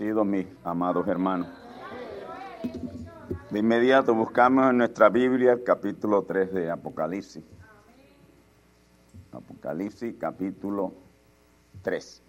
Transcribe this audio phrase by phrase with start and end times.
[0.00, 1.48] Mis amados hermanos.
[3.50, 7.42] De inmediato buscamos en nuestra Biblia el capítulo 3 de Apocalipsis.
[9.32, 10.92] Apocalipsis capítulo
[11.82, 12.22] 3.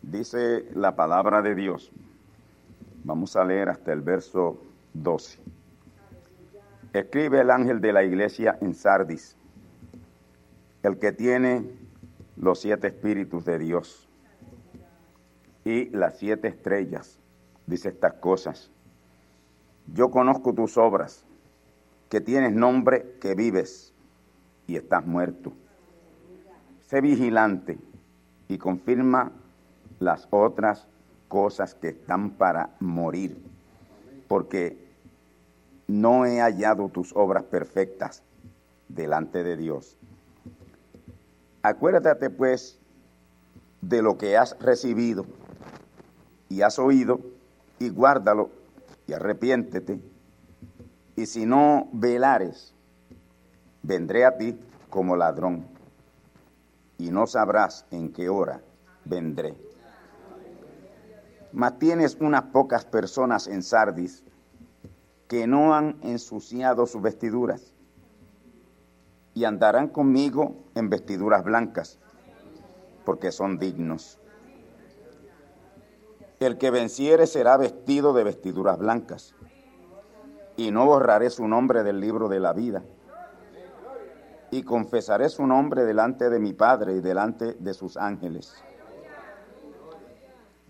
[0.00, 1.92] Dice la palabra de Dios.
[3.04, 4.58] Vamos a leer hasta el verso
[4.94, 5.38] 12.
[6.94, 9.36] Escribe el ángel de la iglesia en Sardis,
[10.82, 11.70] el que tiene
[12.38, 14.07] los siete espíritus de Dios
[15.68, 17.18] y las siete estrellas.
[17.66, 18.70] Dice estas cosas.
[19.94, 21.24] Yo conozco tus obras,
[22.08, 23.92] que tienes nombre que vives
[24.66, 25.52] y estás muerto.
[26.86, 27.78] Sé vigilante
[28.48, 29.30] y confirma
[30.00, 30.86] las otras
[31.28, 33.36] cosas que están para morir,
[34.26, 34.78] porque
[35.86, 38.22] no he hallado tus obras perfectas
[38.88, 39.98] delante de Dios.
[41.60, 42.78] Acuérdate pues
[43.82, 45.26] de lo que has recibido
[46.48, 47.20] y has oído,
[47.78, 48.50] y guárdalo,
[49.06, 50.00] y arrepiéntete,
[51.16, 52.74] y si no velares,
[53.82, 54.58] vendré a ti
[54.90, 55.66] como ladrón,
[56.98, 58.60] y no sabrás en qué hora
[59.04, 59.54] vendré.
[61.52, 64.22] Mas tienes unas pocas personas en Sardis
[65.28, 67.74] que no han ensuciado sus vestiduras,
[69.34, 71.98] y andarán conmigo en vestiduras blancas,
[73.04, 74.18] porque son dignos.
[76.40, 79.34] El que venciere será vestido de vestiduras blancas,
[80.56, 82.84] y no borraré su nombre del libro de la vida,
[84.52, 88.54] y confesaré su nombre delante de mi Padre y delante de sus ángeles.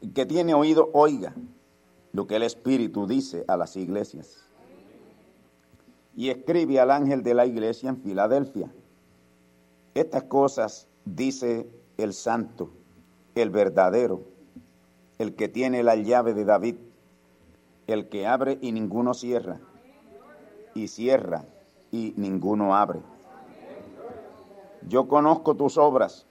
[0.00, 1.34] El que tiene oído, oiga
[2.12, 4.44] lo que el Espíritu dice a las iglesias.
[6.16, 8.72] Y escribe al ángel de la iglesia en Filadelfia.
[9.94, 12.70] Estas cosas dice el santo,
[13.34, 14.37] el verdadero
[15.18, 16.76] el que tiene la llave de David,
[17.86, 19.60] el que abre y ninguno cierra,
[20.74, 21.44] y cierra
[21.90, 23.00] y ninguno abre.
[24.88, 26.26] Yo conozco tus obras.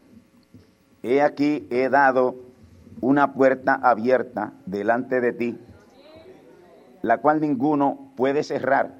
[1.03, 2.36] He aquí he dado
[3.02, 5.59] una puerta abierta delante de ti,
[7.02, 8.96] la cual ninguno puede cerrar,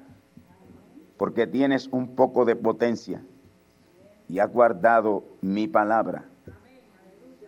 [1.16, 3.22] porque tienes un poco de potencia
[4.28, 6.26] y has guardado mi palabra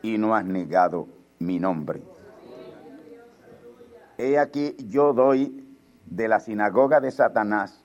[0.02, 1.06] y no has negado
[1.38, 2.02] mi nombre.
[4.22, 5.66] He aquí yo doy
[6.04, 7.82] de la sinagoga de Satanás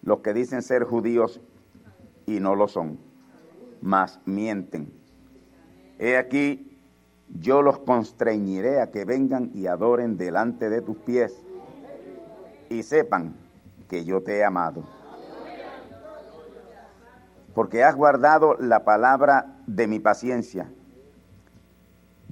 [0.00, 1.42] los que dicen ser judíos
[2.24, 2.98] y no lo son,
[3.82, 4.90] mas mienten.
[5.98, 6.80] He aquí
[7.28, 11.38] yo los constreñiré a que vengan y adoren delante de tus pies
[12.70, 13.34] y sepan
[13.86, 14.82] que yo te he amado.
[17.52, 20.72] Porque has guardado la palabra de mi paciencia.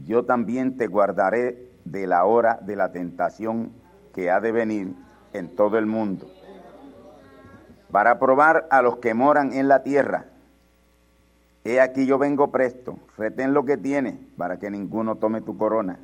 [0.07, 3.73] Yo también te guardaré de la hora de la tentación
[4.15, 4.95] que ha de venir
[5.33, 6.31] en todo el mundo,
[7.91, 10.27] para probar a los que moran en la tierra.
[11.65, 15.99] He aquí yo vengo presto, retén lo que tienes para que ninguno tome tu corona.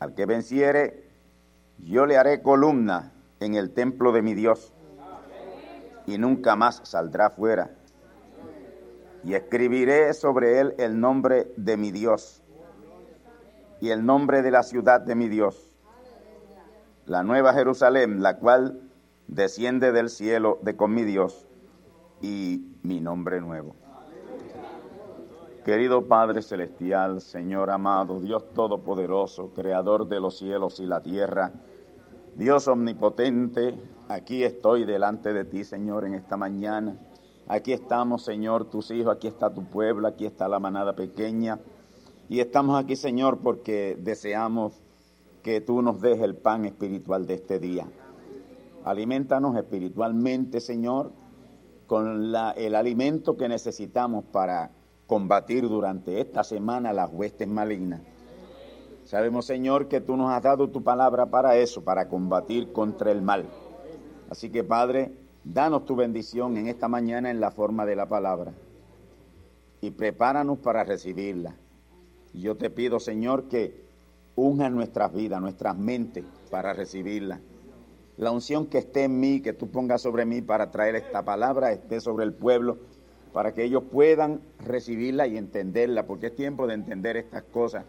[0.00, 1.04] Al que venciere,
[1.78, 4.72] yo le haré columna en el templo de mi Dios
[6.06, 7.70] y nunca más saldrá fuera.
[9.24, 12.41] Y escribiré sobre él el nombre de mi Dios
[13.82, 15.68] y el nombre de la ciudad de mi Dios,
[17.06, 18.80] la nueva Jerusalén, la cual
[19.26, 21.48] desciende del cielo de con mi Dios
[22.20, 23.74] y mi nombre nuevo.
[25.64, 31.50] Querido Padre Celestial, Señor amado, Dios Todopoderoso, Creador de los cielos y la tierra,
[32.36, 33.76] Dios Omnipotente,
[34.08, 36.94] aquí estoy delante de ti, Señor, en esta mañana.
[37.48, 41.58] Aquí estamos, Señor, tus hijos, aquí está tu pueblo, aquí está la manada pequeña.
[42.28, 44.80] Y estamos aquí, Señor, porque deseamos
[45.42, 47.86] que tú nos dejes el pan espiritual de este día.
[48.84, 51.12] Alimentanos espiritualmente, Señor,
[51.86, 54.70] con el alimento que necesitamos para
[55.06, 58.00] combatir durante esta semana las huestes malignas.
[59.04, 63.20] Sabemos, Señor, que tú nos has dado tu palabra para eso, para combatir contra el
[63.20, 63.46] mal.
[64.30, 65.12] Así que, Padre,
[65.44, 68.54] danos tu bendición en esta mañana en la forma de la palabra
[69.80, 71.56] y prepáranos para recibirla.
[72.34, 73.74] Yo te pido, Señor, que
[74.36, 77.40] unja nuestras vidas, nuestras mentes para recibirla.
[78.16, 81.72] La unción que esté en mí, que tú pongas sobre mí para traer esta palabra,
[81.72, 82.78] esté sobre el pueblo,
[83.32, 87.84] para que ellos puedan recibirla y entenderla, porque es tiempo de entender estas cosas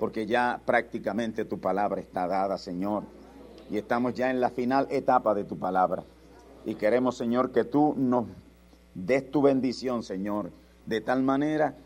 [0.00, 3.04] porque ya prácticamente tu palabra está dada, Señor.
[3.70, 6.02] Y estamos ya en la final etapa de tu palabra.
[6.64, 8.24] Y queremos, Señor, que tú nos
[8.94, 10.50] des tu bendición, Señor,
[10.86, 11.76] de tal manera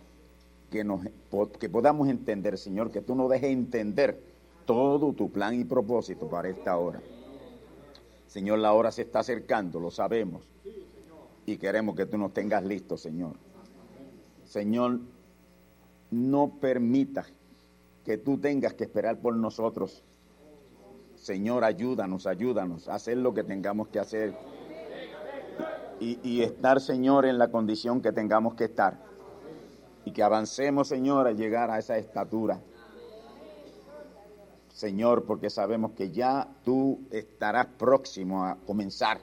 [1.59, 4.21] que, podamos entender, Señor, que tú nos dejes entender
[4.67, 7.01] todo tu plan y propósito para esta hora.
[8.27, 10.43] Señor, la hora se está acercando, lo sabemos.
[11.47, 13.33] Y queremos que tú nos tengas listos, Señor.
[14.45, 14.99] Señor,
[16.11, 17.33] no permitas
[18.05, 20.03] que tú tengas que esperar por nosotros.
[21.15, 24.35] Señor, ayúdanos, ayúdanos a hacer lo que tengamos que hacer
[26.01, 29.14] y, estar, Señor, en la condición que tengamos que estar.
[30.05, 32.61] Y que avancemos, Señor, a llegar a esa estatura.
[34.69, 39.21] Señor, porque sabemos que ya tú estarás próximo a comenzar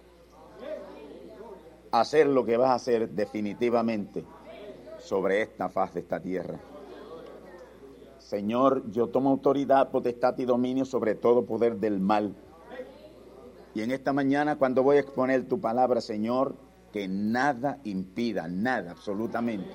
[1.92, 4.24] a hacer lo que vas a hacer definitivamente
[5.00, 6.60] sobre esta faz de esta tierra.
[8.18, 12.34] Señor, yo tomo autoridad, potestad y dominio sobre todo poder del mal.
[13.74, 16.56] Y en esta mañana, cuando voy a exponer tu palabra, Señor,
[16.94, 19.70] que nada impida, nada, absolutamente.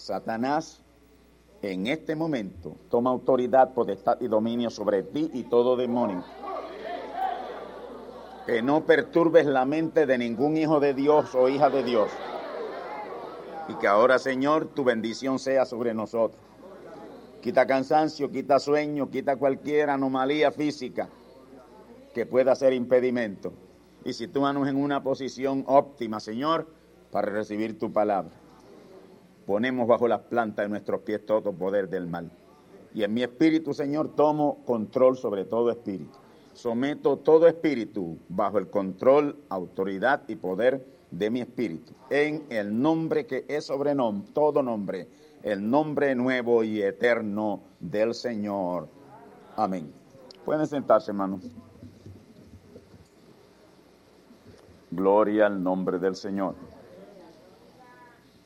[0.00, 0.82] Satanás,
[1.62, 6.24] en este momento, toma autoridad, potestad y dominio sobre ti y todo demonio.
[8.46, 12.10] Que no perturbes la mente de ningún hijo de Dios o hija de Dios.
[13.68, 16.50] Y que ahora, Señor, tu bendición sea sobre nosotros
[17.40, 21.08] quita cansancio, quita sueño, quita cualquier anomalía física
[22.14, 23.52] que pueda ser impedimento.
[24.04, 26.68] Y sitúanos en una posición óptima, Señor,
[27.10, 28.32] para recibir tu palabra.
[29.46, 32.30] Ponemos bajo las plantas de nuestros pies todo poder del mal.
[32.94, 36.18] Y en mi espíritu, Señor, tomo control sobre todo espíritu.
[36.52, 41.92] Someto todo espíritu bajo el control, autoridad y poder de mi espíritu.
[42.10, 43.94] En el nombre que es sobre
[44.34, 45.08] todo nombre
[45.42, 48.88] el nombre nuevo y eterno del Señor.
[49.56, 49.92] Amén.
[50.44, 51.40] Pueden sentarse, hermanos.
[54.90, 56.54] Gloria al nombre del Señor.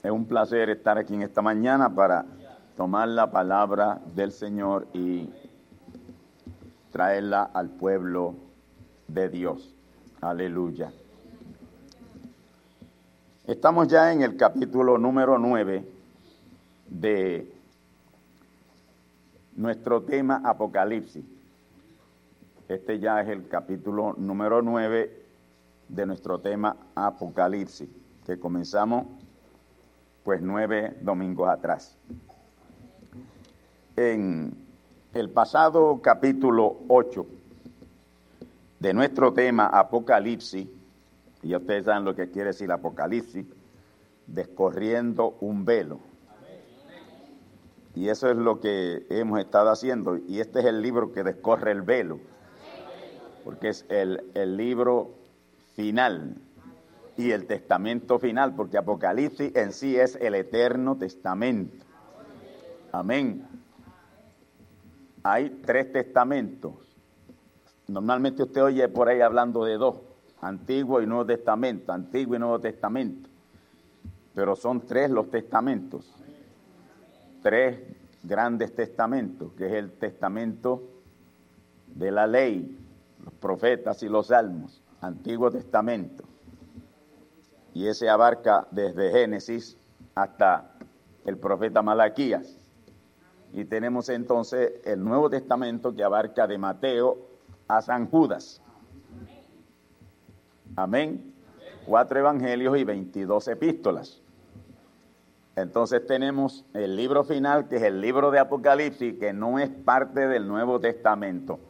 [0.04, 2.26] Es un placer estar aquí en esta mañana para
[2.76, 5.30] tomar la palabra del Señor y
[6.92, 8.34] traerla al pueblo
[9.08, 9.74] de Dios.
[10.20, 10.92] Aleluya.
[13.46, 15.88] Estamos ya en el capítulo número 9
[16.86, 17.50] de
[19.56, 21.24] nuestro tema Apocalipsis.
[22.68, 25.24] Este ya es el capítulo número 9
[25.88, 27.88] de nuestro tema Apocalipsis,
[28.26, 29.06] que comenzamos
[30.24, 31.96] pues nueve domingos atrás.
[33.96, 34.52] En
[35.12, 37.26] el pasado capítulo 8
[38.80, 40.66] de nuestro tema Apocalipsis,
[41.42, 43.46] y ustedes saben lo que quiere decir Apocalipsis,
[44.26, 46.00] descorriendo un velo
[47.96, 50.16] y eso es lo que hemos estado haciendo.
[50.16, 52.18] Y este es el libro que descorre el velo,
[53.44, 55.10] porque es el, el libro
[55.74, 56.34] final
[57.16, 61.84] y el testamento final, porque Apocalipsis en sí es el eterno testamento.
[62.92, 63.46] Amén.
[65.22, 66.74] Hay tres testamentos.
[67.88, 69.96] Normalmente usted oye por ahí hablando de dos,
[70.40, 73.28] Antiguo y Nuevo Testamento, Antiguo y Nuevo Testamento.
[74.34, 76.12] pero son tres los testamentos,
[77.40, 77.78] tres
[78.24, 80.82] grandes testamentos, que es el testamento
[81.86, 82.76] de la ley,
[83.24, 86.24] los profetas y los salmos, Antiguo Testamento.
[87.74, 89.76] Y ese abarca desde Génesis
[90.14, 90.70] hasta
[91.26, 92.56] el profeta Malaquías.
[93.52, 97.18] Y tenemos entonces el Nuevo Testamento que abarca de Mateo
[97.68, 98.62] a San Judas.
[100.76, 101.34] Amén.
[101.86, 104.22] Cuatro evangelios y veintidós epístolas.
[105.56, 110.26] Entonces tenemos el libro final, que es el libro de Apocalipsis, que no es parte
[110.26, 111.60] del Nuevo Testamento.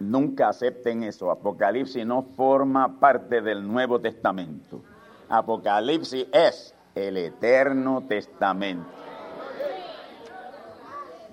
[0.00, 1.30] Nunca acepten eso.
[1.30, 4.82] Apocalipsis no forma parte del Nuevo Testamento.
[5.28, 8.88] Apocalipsis es el Eterno Testamento.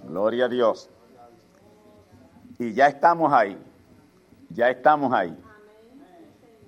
[0.07, 0.89] Gloria a Dios.
[2.59, 3.57] Y ya estamos ahí.
[4.49, 5.35] Ya estamos ahí.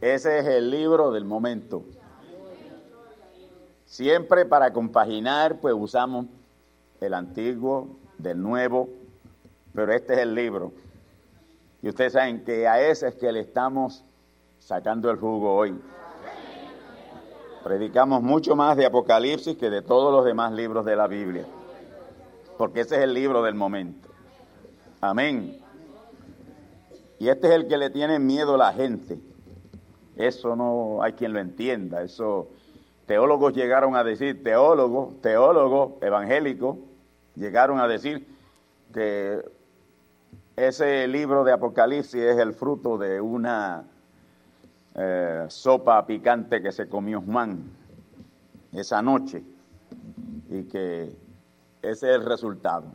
[0.01, 1.84] Ese es el libro del momento.
[3.86, 6.25] Siempre para compaginar, pues usamos
[7.00, 8.89] el antiguo del nuevo,
[9.74, 10.74] pero este es el libro.
[11.81, 14.03] Y ustedes saben que a ese es que le estamos
[14.60, 15.79] sacando el jugo hoy.
[17.67, 21.45] Predicamos mucho más de Apocalipsis que de todos los demás libros de la Biblia,
[22.57, 24.07] porque ese es el libro del momento.
[25.01, 25.59] Amén.
[27.19, 29.19] Y este es el que le tiene miedo a la gente.
[30.15, 32.03] Eso no hay quien lo entienda.
[32.03, 32.47] Eso
[33.05, 36.77] teólogos llegaron a decir, teólogos, teólogos evangélicos
[37.36, 38.25] llegaron a decir
[38.93, 39.43] que
[40.55, 43.83] ese libro de Apocalipsis es el fruto de una
[44.98, 47.72] eh, sopa picante que se comió Juan
[48.74, 49.44] esa noche
[50.50, 51.16] y que
[51.84, 52.86] ese es el resultado.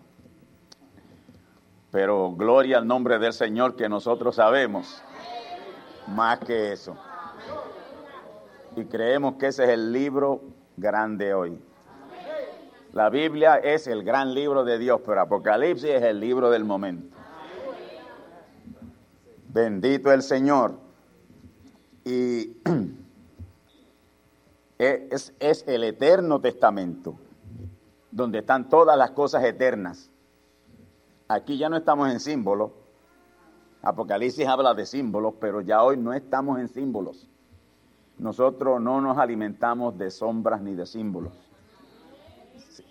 [1.93, 5.01] Pero gloria al nombre del Señor que nosotros sabemos
[6.09, 6.97] más que eso.
[8.75, 10.43] Y creemos que ese es el libro
[10.77, 11.59] grande hoy.
[12.93, 17.17] La Biblia es el gran libro de Dios, pero Apocalipsis es el libro del momento.
[19.49, 20.92] Bendito el Señor.
[22.05, 22.57] Y
[24.79, 27.17] es, es, el eterno testamento,
[28.11, 30.11] donde están todas las cosas eternas.
[31.29, 32.73] Aquí ya no estamos en símbolos.
[33.83, 37.29] Apocalipsis habla de símbolos, pero ya hoy no estamos en símbolos.
[38.19, 41.33] Nosotros no nos alimentamos de sombras ni de símbolos.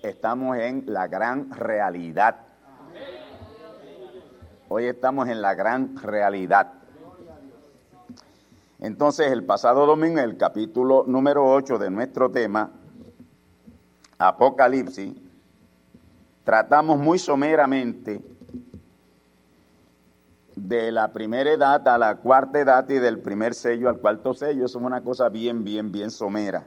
[0.01, 2.37] Estamos en la gran realidad.
[4.67, 6.80] Hoy estamos en la gran realidad.
[8.81, 12.71] Entonces, el pasado domingo, el capítulo número 8 de nuestro tema,
[14.17, 15.13] Apocalipsis,
[16.43, 18.19] tratamos muy someramente
[20.55, 24.65] de la primera edad a la cuarta edad y del primer sello al cuarto sello.
[24.65, 26.65] Eso es una cosa bien, bien, bien somera.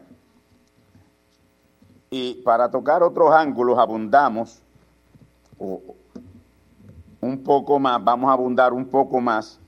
[2.11, 4.62] Y para tocar otros ángulos abundamos
[7.21, 9.59] un poco más, vamos a abundar un poco más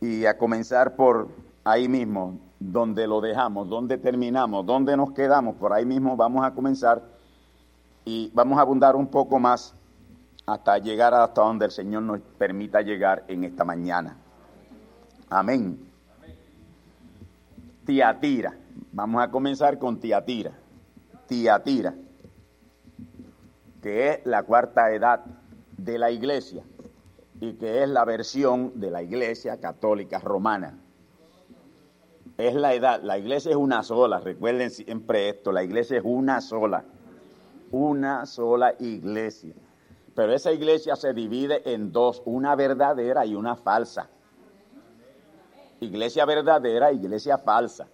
[0.00, 1.28] y a comenzar por
[1.64, 6.52] ahí mismo, donde lo dejamos, donde terminamos, donde nos quedamos, por ahí mismo vamos a
[6.52, 7.02] comenzar
[8.04, 9.74] y vamos a abundar un poco más
[10.46, 14.16] hasta llegar hasta donde el Señor nos permita llegar en esta mañana.
[15.28, 15.78] Amén.
[17.84, 18.54] Tiatira.
[18.92, 20.52] Vamos a comenzar con Tiatira.
[21.26, 21.94] Tiatira,
[23.82, 25.24] que es la cuarta edad
[25.76, 26.62] de la iglesia
[27.40, 30.78] y que es la versión de la iglesia católica romana.
[32.36, 36.40] Es la edad, la iglesia es una sola, recuerden siempre esto, la iglesia es una
[36.40, 36.84] sola,
[37.70, 39.54] una sola iglesia.
[40.14, 44.08] Pero esa iglesia se divide en dos, una verdadera y una falsa.
[45.80, 47.86] Iglesia verdadera, iglesia falsa.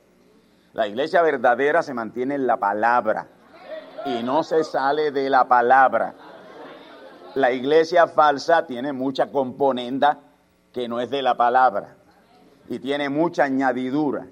[0.72, 3.28] La iglesia verdadera se mantiene en la palabra
[4.06, 6.14] y no se sale de la palabra.
[7.34, 10.20] La iglesia falsa tiene mucha componenda
[10.72, 11.96] que no es de la palabra
[12.68, 14.28] y tiene mucha añadidura,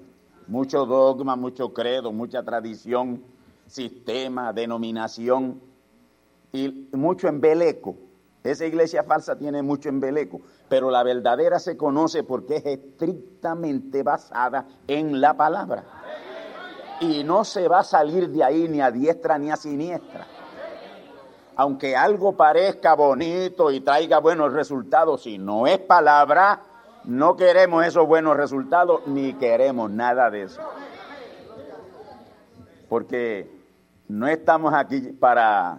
[0.47, 3.21] mucho dogma, mucho credo, mucha tradición,
[3.67, 5.61] sistema, denominación
[6.53, 7.97] y mucho embeleco.
[8.41, 14.65] Esa iglesia falsa tiene mucho embeleco, pero la verdadera se conoce porque es estrictamente basada
[14.87, 15.83] en la palabra.
[17.01, 20.25] Y no se va a salir de ahí ni a diestra ni a siniestra.
[21.55, 26.61] Aunque algo parezca bonito y traiga buenos resultados, si no es palabra,
[27.05, 30.61] no queremos esos buenos resultados ni queremos nada de eso.
[32.89, 33.49] Porque
[34.07, 35.77] no estamos aquí para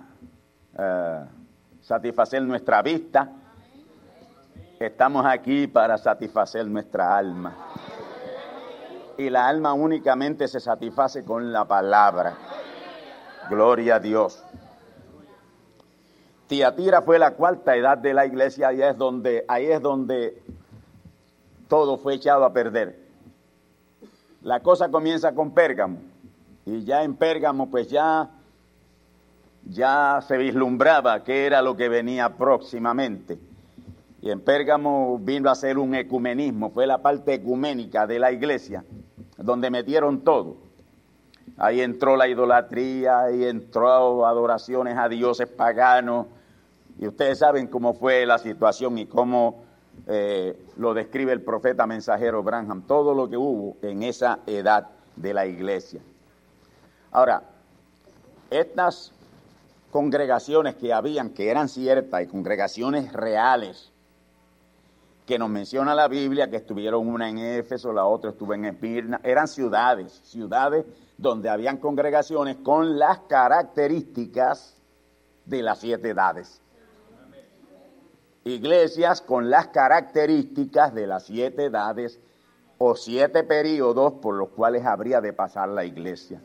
[0.79, 1.25] eh,
[1.81, 3.31] satisfacer nuestra vista,
[4.79, 7.55] estamos aquí para satisfacer nuestra alma.
[9.17, 12.35] Y la alma únicamente se satisface con la palabra.
[13.49, 14.45] Gloria a Dios.
[16.47, 20.43] Tiatira fue la cuarta edad de la iglesia y es donde, ahí es donde
[21.69, 22.99] todo fue echado a perder.
[24.43, 25.99] La cosa comienza con Pérgamo
[26.67, 28.29] y ya en Pérgamo pues ya,
[29.65, 33.39] ya se vislumbraba qué era lo que venía próximamente.
[34.21, 38.85] Y en Pérgamo vino a ser un ecumenismo, fue la parte ecuménica de la iglesia,
[39.37, 40.64] donde metieron todo.
[41.57, 46.27] Ahí entró la idolatría, ahí entró adoraciones a dioses paganos.
[46.99, 49.65] Y ustedes saben cómo fue la situación y cómo
[50.07, 55.33] eh, lo describe el profeta mensajero Branham, todo lo que hubo en esa edad de
[55.33, 56.01] la iglesia.
[57.13, 57.43] Ahora,
[58.51, 59.13] estas
[59.91, 63.93] congregaciones que habían, que eran ciertas y congregaciones reales,
[65.27, 69.21] que nos menciona la Biblia, que estuvieron una en Éfeso, la otra estuvo en Esmirna,
[69.23, 70.85] eran ciudades, ciudades
[71.17, 74.77] donde habían congregaciones con las características
[75.47, 76.61] de las siete edades.
[78.45, 82.21] Iglesias con las características de las siete edades
[82.77, 86.43] o siete periodos por los cuales habría de pasar la iglesia.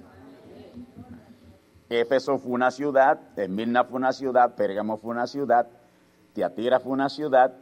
[1.89, 5.67] Éfeso fue una ciudad, Esmirna fue una ciudad, Pérgamo fue una ciudad,
[6.33, 7.53] Tiatira fue una ciudad,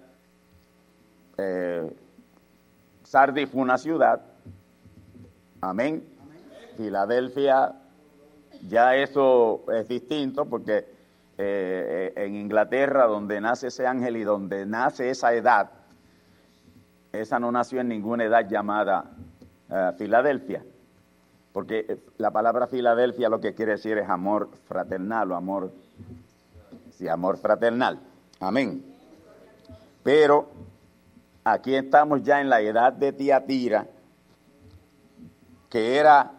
[1.37, 1.89] eh,
[3.03, 4.21] Sardis fue una ciudad,
[5.61, 6.03] amén.
[6.75, 7.73] Filadelfia,
[8.67, 10.85] ya eso es distinto porque
[11.37, 15.69] eh, en Inglaterra, donde nace ese ángel y donde nace esa edad,
[17.11, 19.05] esa no nació en ninguna edad llamada
[19.69, 20.63] eh, Filadelfia,
[21.53, 25.71] porque la palabra Filadelfia lo que quiere decir es amor fraternal o amor,
[26.91, 27.99] sí, amor fraternal,
[28.39, 28.83] amén.
[30.03, 30.49] Pero
[31.53, 33.87] aquí estamos ya en la edad de Tiatira,
[35.69, 36.31] que era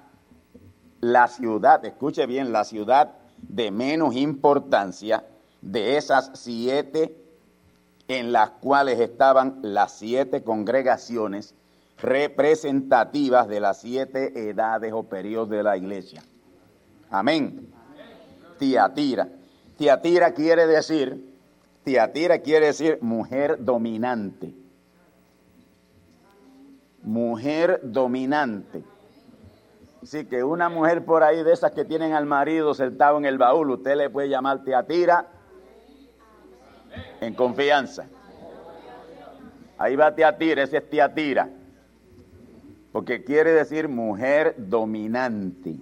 [1.00, 5.24] la ciudad, escuche bien, la ciudad de menos importancia
[5.62, 7.16] de esas siete
[8.08, 11.54] en las cuales estaban las siete congregaciones
[12.00, 16.22] representativas de las siete edades o periodos de la iglesia.
[17.10, 17.68] Amén.
[18.58, 19.28] Tiatira.
[19.76, 21.34] Tiatira quiere decir,
[21.84, 24.67] Tiatira quiere decir mujer dominante.
[27.08, 28.84] Mujer dominante.
[30.02, 33.38] Así que una mujer por ahí de esas que tienen al marido sentado en el
[33.38, 35.26] baúl, usted le puede llamar Tiatira
[37.22, 38.04] en confianza.
[39.78, 41.48] Ahí va Tiatira, ese es Tiatira.
[42.92, 45.76] Porque quiere decir mujer dominante.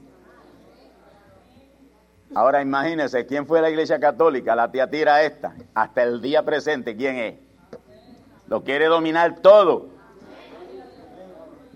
[2.37, 4.55] Ahora imagínense, ¿quién fue la iglesia católica?
[4.55, 5.57] La Tiatira esta.
[5.75, 7.35] Hasta el día presente, ¿quién es?
[8.47, 9.96] Lo quiere dominar todo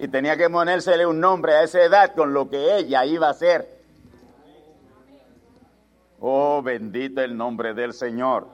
[0.00, 3.34] y tenía que ponérsele un nombre a esa edad con lo que ella iba a
[3.34, 3.68] ser.
[6.18, 8.46] Oh, bendito el nombre del Señor.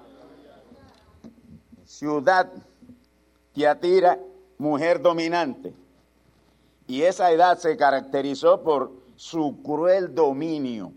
[1.85, 2.51] Ciudad
[3.53, 4.19] Tiatira,
[4.59, 5.73] mujer dominante.
[6.89, 10.91] Y esa edad se caracterizó por su cruel dominio.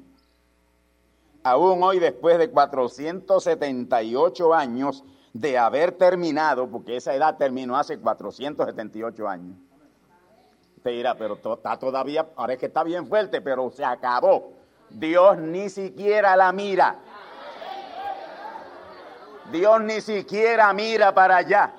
[1.44, 9.28] Aún hoy, después de 478 años de haber terminado, porque esa edad terminó hace 478
[9.28, 9.56] años,
[10.84, 14.54] Dirá, pero está todavía, ahora es que está bien fuerte, pero se acabó.
[14.90, 16.96] Dios ni siquiera la mira.
[19.52, 21.74] Dios ni siquiera mira para allá.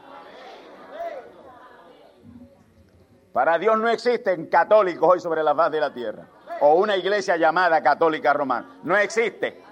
[3.32, 6.26] Para Dios no existen católicos hoy sobre la faz de la tierra.
[6.60, 8.78] O una iglesia llamada católica romana.
[8.82, 9.62] No existe.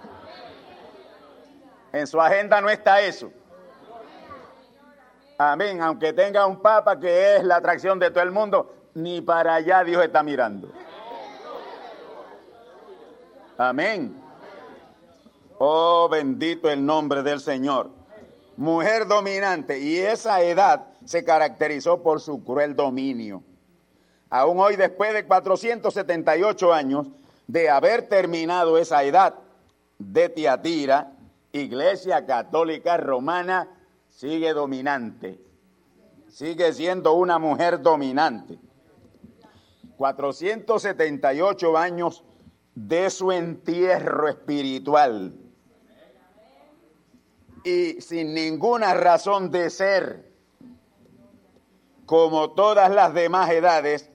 [1.92, 3.30] En su agenda no está eso.
[5.36, 5.82] Amén.
[5.82, 9.84] Aunque tenga un papa que es la atracción de todo el mundo, ni para allá
[9.84, 10.68] Dios está mirando.
[13.56, 14.20] Amén.
[15.58, 17.90] Oh, bendito el nombre del Señor.
[18.56, 19.78] Mujer dominante.
[19.78, 23.42] Y esa edad se caracterizó por su cruel dominio.
[24.30, 27.06] Aún hoy, después de 478 años
[27.46, 29.34] de haber terminado esa edad
[29.98, 31.12] de Tiatira,
[31.52, 33.68] Iglesia Católica Romana
[34.08, 35.40] sigue dominante.
[36.28, 38.58] Sigue siendo una mujer dominante.
[39.98, 42.24] 478 años
[42.74, 45.34] de su entierro espiritual
[47.64, 50.32] y sin ninguna razón de ser,
[52.06, 54.10] como todas las demás edades,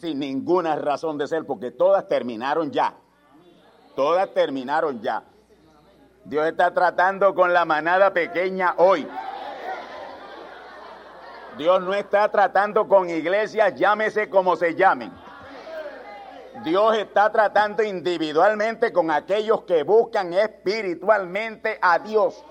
[0.00, 2.96] sin ninguna razón de ser, porque todas terminaron ya,
[3.96, 5.24] todas terminaron ya.
[6.24, 9.06] Dios está tratando con la manada pequeña hoy.
[11.56, 15.12] Dios no está tratando con iglesias, llámese como se llamen.
[16.62, 22.44] Dios está tratando individualmente con aquellos que buscan espiritualmente a Dios.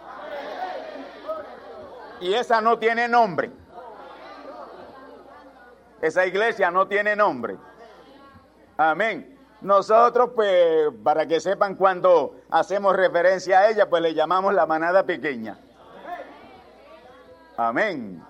[2.20, 3.52] Y esa no tiene nombre.
[6.02, 7.58] Esa iglesia no tiene nombre.
[8.78, 9.40] Amén.
[9.62, 15.06] Nosotros, pues, para que sepan cuando hacemos referencia a ella, pues le llamamos la manada
[15.06, 15.58] pequeña.
[17.56, 18.22] Amén.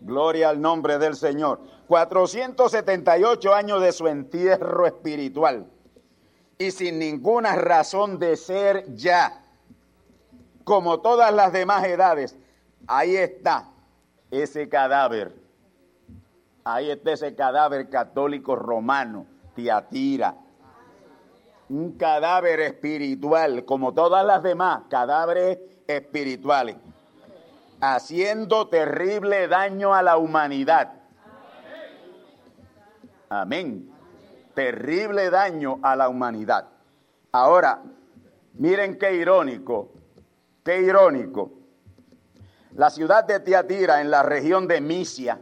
[0.00, 1.60] Gloria al nombre del Señor.
[1.88, 5.66] 478 años de su entierro espiritual
[6.58, 9.44] y sin ninguna razón de ser ya,
[10.64, 12.36] como todas las demás edades.
[12.86, 13.68] Ahí está
[14.30, 15.34] ese cadáver.
[16.64, 20.36] Ahí está ese cadáver católico romano, Tiatira.
[21.68, 26.76] Un cadáver espiritual, como todas las demás, cadáveres espirituales
[27.80, 30.92] haciendo terrible daño a la humanidad.
[33.28, 33.90] Amén.
[34.54, 36.68] Terrible daño a la humanidad.
[37.32, 37.82] Ahora,
[38.54, 39.92] miren qué irónico,
[40.64, 41.52] qué irónico.
[42.74, 45.40] La ciudad de Tiatira, en la región de Misia,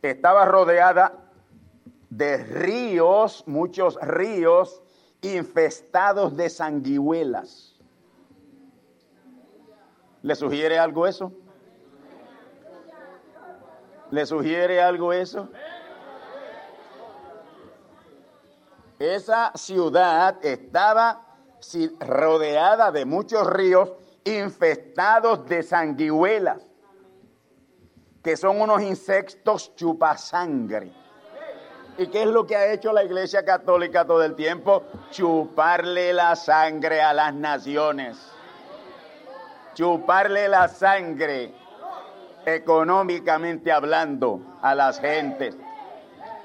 [0.00, 1.18] estaba rodeada
[2.10, 4.82] de ríos, muchos ríos
[5.22, 7.71] infestados de sanguijuelas.
[10.22, 11.32] ¿Le sugiere algo eso?
[14.10, 15.48] ¿Le sugiere algo eso?
[19.00, 21.26] Esa ciudad estaba
[21.98, 23.90] rodeada de muchos ríos
[24.24, 26.62] infestados de sanguijuelas,
[28.22, 30.92] que son unos insectos chupasangre.
[31.98, 34.84] ¿Y qué es lo que ha hecho la Iglesia Católica todo el tiempo?
[35.10, 38.32] Chuparle la sangre a las naciones
[39.74, 41.54] chuparle la sangre
[42.44, 45.56] económicamente hablando a las gentes.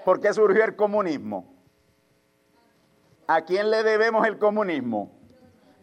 [0.05, 1.53] ¿Por qué surgió el comunismo?
[3.27, 5.11] ¿A quién le debemos el comunismo?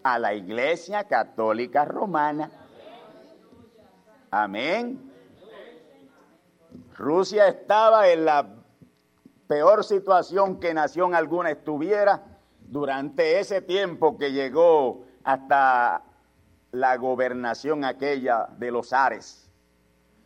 [0.03, 2.51] A la Iglesia Católica Romana.
[4.31, 5.13] Amén.
[6.97, 8.49] Rusia estaba en la
[9.47, 12.23] peor situación que nación alguna estuviera
[12.61, 16.03] durante ese tiempo que llegó hasta
[16.75, 19.49] la gobernación aquella de los Ares.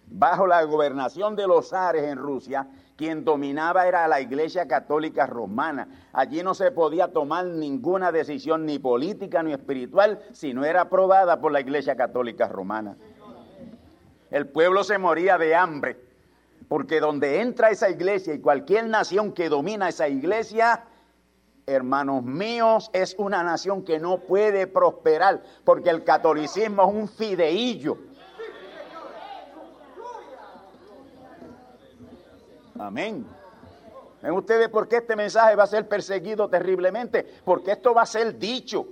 [0.06, 5.88] Bajo la gobernación de los Ares en Rusia, quien dominaba era la Iglesia Católica Romana.
[6.12, 11.38] Allí no se podía tomar ninguna decisión ni política ni espiritual si no era aprobada
[11.38, 12.96] por la Iglesia Católica Romana.
[14.30, 16.00] El pueblo se moría de hambre,
[16.68, 20.84] porque donde entra esa iglesia y cualquier nación que domina esa iglesia,
[21.68, 27.98] hermanos míos, es una nación que no puede prosperar porque el catolicismo es un fideillo.
[32.78, 33.26] Amén.
[34.22, 37.24] ¿Ven ustedes por qué este mensaje va a ser perseguido terriblemente?
[37.44, 38.86] Porque esto va a ser dicho.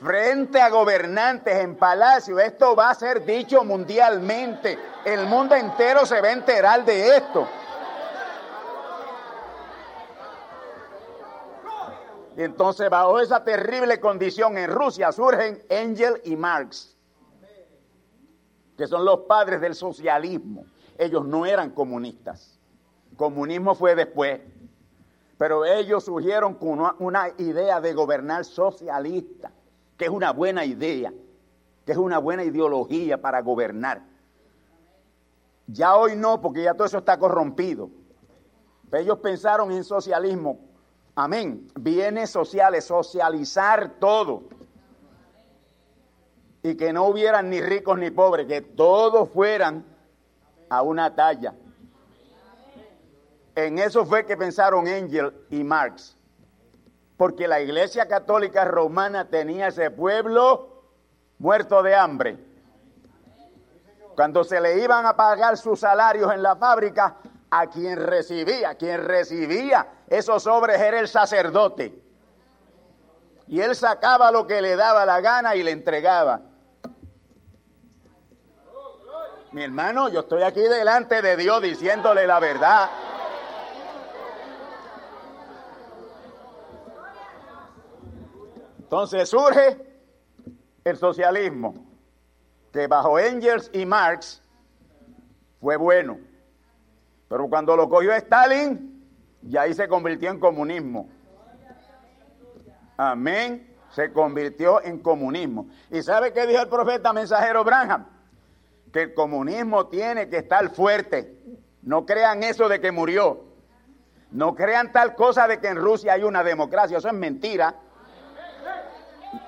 [0.00, 4.78] Frente a gobernantes en palacio, esto va a ser dicho mundialmente.
[5.04, 7.48] El mundo entero se va a enterar de esto.
[12.36, 16.94] Y entonces bajo esa terrible condición en Rusia surgen Engel y Marx,
[18.76, 20.66] que son los padres del socialismo.
[20.98, 22.60] Ellos no eran comunistas.
[23.16, 24.40] Comunismo fue después.
[25.38, 29.50] Pero ellos surgieron con una, idea de gobernar socialista,
[29.96, 31.12] que es una buena idea,
[31.86, 34.02] que es una buena ideología para gobernar.
[35.66, 37.90] Ya hoy no, porque ya todo eso está corrompido.
[38.90, 40.75] Pero ellos pensaron en socialismo
[41.18, 41.66] Amén.
[41.74, 44.42] Bienes sociales, socializar todo.
[46.62, 49.82] Y que no hubieran ni ricos ni pobres, que todos fueran
[50.68, 51.54] a una talla.
[53.54, 56.18] En eso fue que pensaron Engel y Marx.
[57.16, 60.82] Porque la iglesia católica romana tenía ese pueblo
[61.38, 62.36] muerto de hambre.
[64.14, 67.16] Cuando se le iban a pagar sus salarios en la fábrica,
[67.50, 72.02] a quien recibía, quien recibía esos sobres era el sacerdote.
[73.48, 76.40] Y él sacaba lo que le daba la gana y le entregaba.
[79.52, 82.90] Mi hermano, yo estoy aquí delante de Dios diciéndole la verdad.
[88.78, 89.78] Entonces surge
[90.84, 91.74] el socialismo,
[92.72, 94.42] que bajo Engels y Marx
[95.60, 96.18] fue bueno.
[97.28, 99.04] Pero cuando lo cogió Stalin,
[99.42, 101.08] y ahí se convirtió en comunismo.
[102.96, 103.74] Amén.
[103.90, 105.68] Se convirtió en comunismo.
[105.90, 108.16] ¿Y sabe qué dijo el profeta mensajero Branham?
[108.96, 111.36] que el comunismo tiene que estar fuerte.
[111.82, 113.44] No crean eso de que murió.
[114.30, 116.96] No crean tal cosa de que en Rusia hay una democracia.
[116.96, 117.74] Eso es mentira.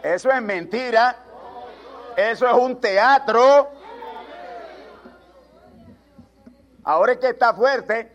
[0.03, 1.17] Eso es mentira.
[2.15, 3.71] Eso es un teatro.
[6.89, 8.11] Ahora es que está fuerte.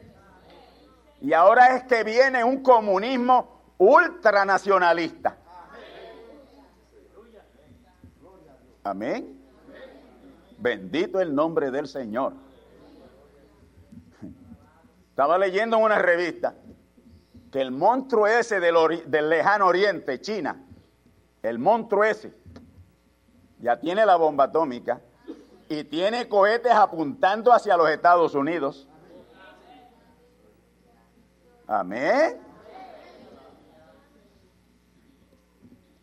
[1.22, 5.38] Y ahora es que viene un comunismo ultranacionalista.
[8.84, 9.40] Amén.
[10.58, 12.34] Bendito el nombre del Señor.
[15.12, 16.56] Estaba leyendo en una revista
[17.52, 20.66] que el monstruo ese del, lejano oriente, China,
[21.44, 22.34] el monstruo ese,
[23.60, 25.00] ya tiene la bomba atómica
[25.74, 28.88] y tiene cohetes apuntando hacia los Estados Unidos.
[31.68, 32.40] Amén.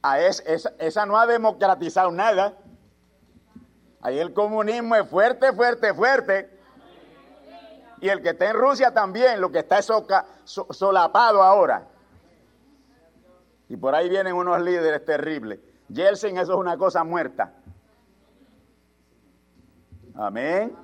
[0.02, 0.42] A es,
[0.78, 2.56] esa, no ha democratizado nada.
[4.00, 6.59] Ahí el comunismo es fuerte, fuerte, fuerte.
[8.00, 9.92] Y el que está en Rusia también, lo que está es
[10.44, 11.87] solapado ahora.
[13.68, 15.61] Y por ahí vienen unos líderes terribles.
[15.88, 17.52] Yeltsin, eso es una cosa muerta.
[20.20, 20.76] Amén.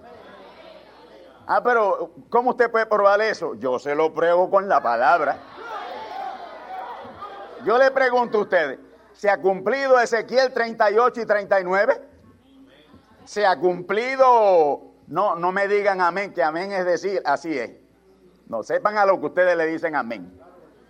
[1.47, 3.55] Ah, pero ¿cómo usted puede probar eso?
[3.57, 5.37] Yo se lo pruebo con la palabra.
[7.63, 8.79] Yo le pregunto a ustedes,
[9.13, 12.01] ¿se ha cumplido Ezequiel 38 y 39?
[13.27, 14.95] ¿Se ha cumplido?
[15.07, 17.73] No, no me digan amén, que amén es decir, así es.
[18.49, 20.41] No sepan a lo que ustedes le dicen amén.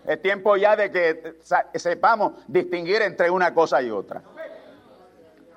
[0.07, 1.37] Es tiempo ya de que
[1.75, 4.23] sepamos distinguir entre una cosa y otra.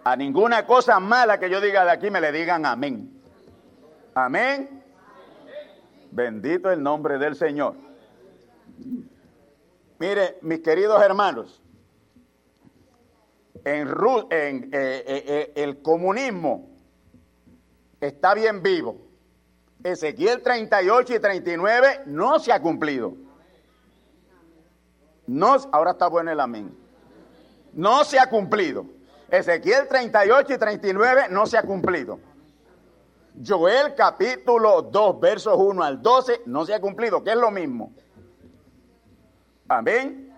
[0.09, 3.21] A ninguna cosa mala que yo diga de aquí me le digan amén.
[4.15, 4.83] Amén.
[6.09, 7.75] Bendito el nombre del Señor.
[9.99, 11.61] Mire, mis queridos hermanos,
[13.63, 13.87] en,
[14.31, 16.71] en eh, eh, eh, el comunismo
[18.01, 18.97] está bien vivo.
[19.83, 23.13] Ezequiel 38 y 39 no se ha cumplido.
[25.27, 26.75] No, ahora está bueno el amén.
[27.73, 28.97] No se ha cumplido.
[29.31, 32.19] Ezequiel 38 y 39 no se ha cumplido.
[33.45, 37.93] Joel capítulo 2, versos 1 al 12, no se ha cumplido, que es lo mismo.
[39.67, 40.33] Amén.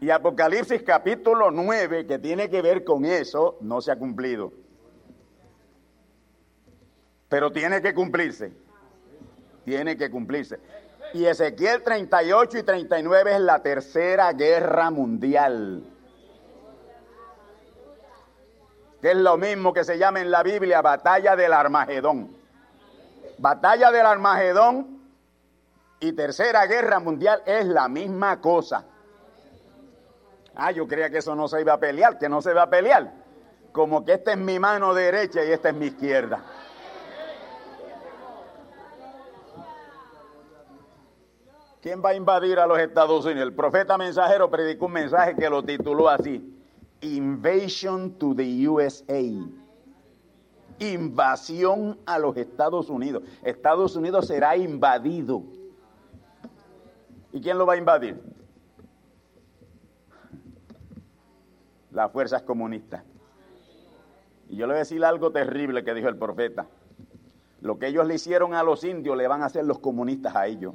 [0.00, 4.52] Y Apocalipsis capítulo 9, que tiene que ver con eso, no se ha cumplido.
[7.28, 8.52] Pero tiene que cumplirse.
[9.64, 10.58] Tiene que cumplirse.
[11.14, 15.84] Y Ezequiel 38 y 39 es la tercera guerra mundial.
[19.04, 22.34] Que es lo mismo que se llama en la Biblia batalla del Armagedón.
[23.36, 24.98] Batalla del Armagedón
[26.00, 28.86] y Tercera Guerra Mundial es la misma cosa.
[30.54, 32.70] Ah, yo creía que eso no se iba a pelear, que no se va a
[32.70, 33.12] pelear.
[33.72, 36.42] Como que esta es mi mano derecha y esta es mi izquierda.
[41.82, 43.42] ¿Quién va a invadir a los Estados Unidos?
[43.42, 46.53] El profeta mensajero predicó un mensaje que lo tituló así.
[47.04, 49.22] Invasion to the USA.
[50.78, 53.22] Invasión a los Estados Unidos.
[53.42, 55.42] Estados Unidos será invadido.
[57.32, 58.20] ¿Y quién lo va a invadir?
[61.92, 63.04] Las fuerzas comunistas.
[64.48, 66.66] Y yo le voy a decir algo terrible que dijo el profeta.
[67.60, 70.46] Lo que ellos le hicieron a los indios le van a hacer los comunistas a
[70.46, 70.74] ellos.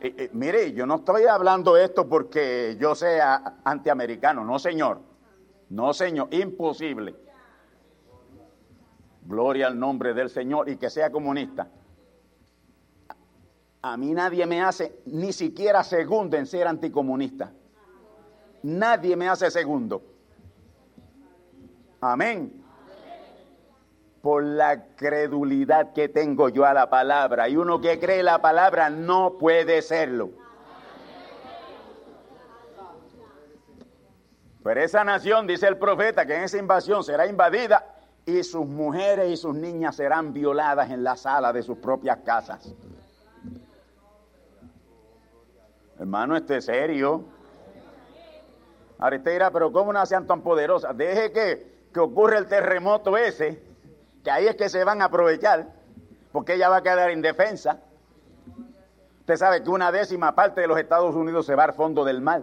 [0.00, 5.00] Eh, eh, mire, yo no estoy hablando esto porque yo sea antiamericano, no señor,
[5.70, 7.16] no señor, imposible.
[9.24, 11.68] Gloria al nombre del Señor y que sea comunista.
[13.82, 17.52] A mí nadie me hace ni siquiera segundo en ser anticomunista.
[18.62, 20.02] Nadie me hace segundo.
[22.00, 22.57] Amén
[24.28, 27.48] por la credulidad que tengo yo a la palabra.
[27.48, 30.28] Y uno que cree la palabra no puede serlo.
[34.62, 37.86] Pero esa nación, dice el profeta, que en esa invasión será invadida
[38.26, 42.74] y sus mujeres y sus niñas serán violadas en la sala de sus propias casas.
[45.98, 47.24] Hermano, esto es serio.
[48.98, 50.94] Ahora dirá, pero ¿cómo no sean tan poderosas?
[50.94, 53.67] Deje que, que ocurra el terremoto ese
[54.28, 55.68] ahí es que se van a aprovechar,
[56.32, 57.80] porque ella va a quedar indefensa.
[59.20, 62.20] Usted sabe que una décima parte de los Estados Unidos se va al fondo del
[62.20, 62.42] mar.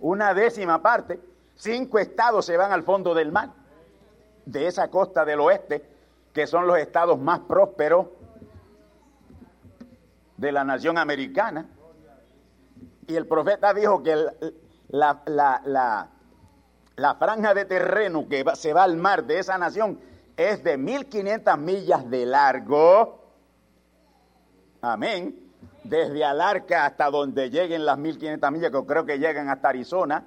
[0.00, 1.20] Una décima parte,
[1.54, 3.50] cinco estados se van al fondo del mar,
[4.46, 5.86] de esa costa del oeste,
[6.32, 8.06] que son los estados más prósperos
[10.36, 11.66] de la nación americana.
[13.06, 14.16] Y el profeta dijo que
[14.88, 16.08] la, la, la,
[16.96, 19.98] la franja de terreno que se va al mar de esa nación
[20.36, 23.20] es de 1500 millas de largo.
[24.80, 25.38] Amén.
[25.84, 30.24] Desde Alarca hasta donde lleguen las 1500 millas, que creo que llegan hasta Arizona.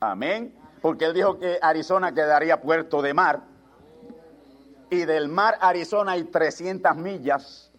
[0.00, 0.54] Amén.
[0.80, 3.42] Porque él dijo que Arizona quedaría puerto de mar.
[4.88, 7.70] Y del mar Arizona hay 300 millas.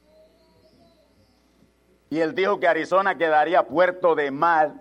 [2.09, 4.73] Y él dijo que Arizona quedaría puerto de mar.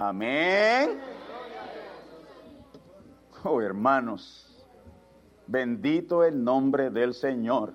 [0.00, 0.98] Amén.
[3.44, 4.66] Oh, hermanos,
[5.46, 7.74] bendito el nombre del Señor.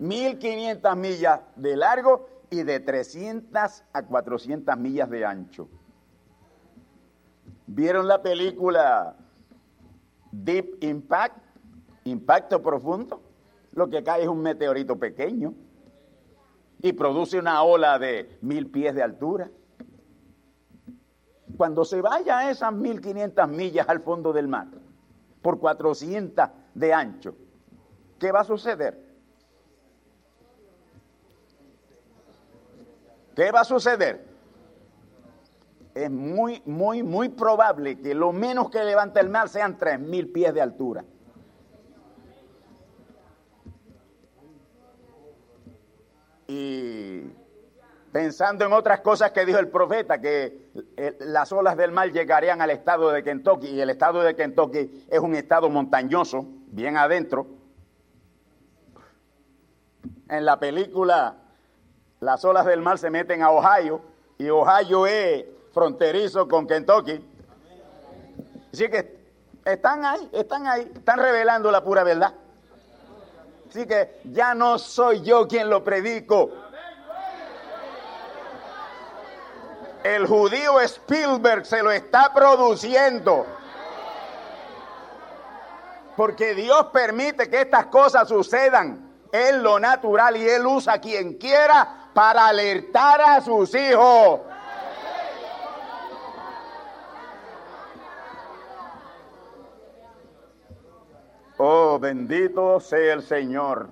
[0.00, 5.68] 1500 millas de largo y de 300 a 400 millas de ancho.
[7.68, 9.14] ¿Vieron la película
[10.32, 11.38] Deep Impact?
[12.02, 13.22] Impacto profundo.
[13.70, 15.54] Lo que cae es un meteorito pequeño
[16.82, 19.48] y produce una ola de mil pies de altura.
[21.58, 24.68] Cuando se vaya a esas 1500 millas al fondo del mar,
[25.42, 27.34] por 400 de ancho,
[28.16, 29.04] ¿qué va a suceder?
[33.34, 34.24] ¿Qué va a suceder?
[35.94, 40.54] Es muy, muy, muy probable que lo menos que levante el mar sean 3000 pies
[40.54, 41.04] de altura.
[46.46, 47.24] Y
[48.12, 52.60] pensando en otras cosas que dijo el profeta, que eh, las olas del mar llegarían
[52.60, 57.46] al estado de Kentucky, y el estado de Kentucky es un estado montañoso, bien adentro.
[60.28, 61.36] En la película,
[62.20, 64.00] las olas del mar se meten a Ohio,
[64.38, 67.24] y Ohio es fronterizo con Kentucky.
[68.72, 69.18] Así que
[69.64, 72.34] están ahí, están ahí, están revelando la pura verdad.
[73.68, 76.50] Así que ya no soy yo quien lo predico.
[80.04, 83.46] El judío Spielberg se lo está produciendo.
[86.16, 91.34] Porque Dios permite que estas cosas sucedan en lo natural y Él usa a quien
[91.34, 94.40] quiera para alertar a sus hijos.
[101.60, 103.88] Oh, bendito sea el Señor.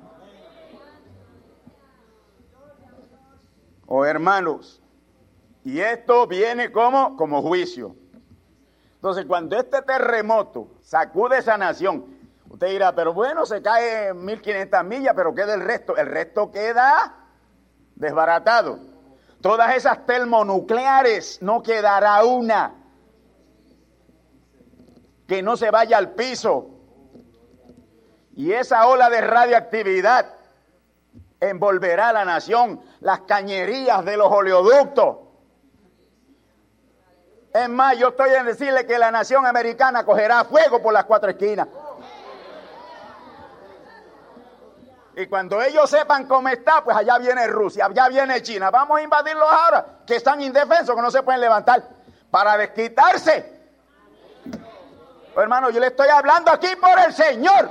[3.88, 4.81] Oh, hermanos,
[5.66, 7.96] y esto viene como, como juicio.
[8.94, 12.07] Entonces, cuando este terremoto sacude esa nación,
[12.48, 15.96] usted dirá, pero bueno, se cae 1500 millas, pero queda el resto.
[15.96, 17.16] El resto queda
[17.96, 18.79] desbaratado.
[19.40, 22.72] Todas esas termonucleares, no quedará una
[25.26, 26.70] que no se vaya al piso.
[28.37, 30.33] Y esa ola de radioactividad
[31.40, 35.25] envolverá a la nación, las cañerías de los oleoductos
[37.57, 41.31] es más, yo estoy en decirle que la nación americana cogerá fuego por las cuatro
[41.31, 41.69] esquinas.
[45.16, 48.71] Y cuando ellos sepan cómo está, pues allá viene Rusia, allá viene China.
[48.71, 51.83] Vamos a invadirlos ahora, que están indefensos, que no se pueden levantar,
[52.31, 53.55] para desquitarse.
[55.35, 57.71] hermano, yo le estoy hablando aquí por el Señor.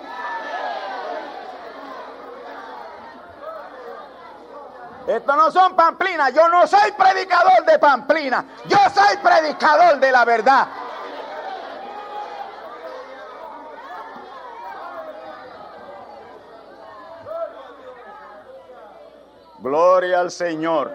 [5.07, 6.33] Esto no son pamplinas.
[6.33, 8.45] Yo no soy predicador de pamplina.
[8.67, 10.67] Yo soy predicador de la verdad.
[19.59, 20.91] Gloria al Señor.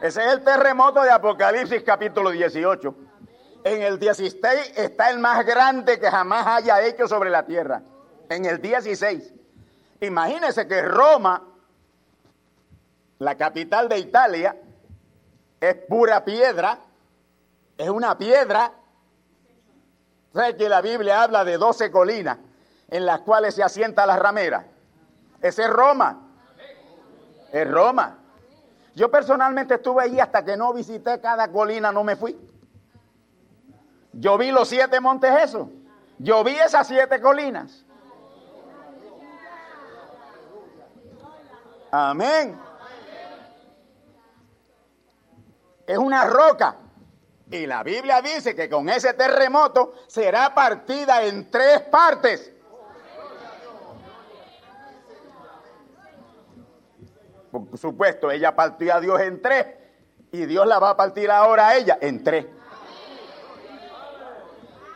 [0.00, 2.94] Ese es el terremoto de Apocalipsis capítulo 18.
[3.64, 7.82] En el 16 está el más grande que jamás haya hecho sobre la tierra.
[8.28, 9.32] En el 16.
[10.00, 11.51] Imagínense que Roma
[13.22, 14.56] la capital de Italia,
[15.60, 16.76] es pura piedra,
[17.78, 18.72] es una piedra.
[20.34, 22.38] ¿Sabe que la Biblia habla de doce colinas
[22.88, 24.66] en las cuales se asienta la ramera?
[25.40, 26.30] Ese es Roma.
[27.52, 28.18] Es Roma.
[28.96, 32.36] Yo personalmente estuve allí hasta que no visité cada colina, no me fui.
[34.14, 35.68] Yo vi los siete montes esos.
[36.18, 37.84] Yo vi esas siete colinas.
[41.92, 42.71] Amén.
[45.92, 46.76] Es una roca.
[47.50, 52.50] Y la Biblia dice que con ese terremoto será partida en tres partes.
[57.50, 59.66] Por supuesto, ella partió a Dios en tres
[60.32, 62.46] y Dios la va a partir ahora a ella en tres.